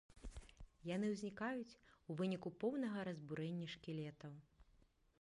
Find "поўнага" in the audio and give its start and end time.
2.65-2.99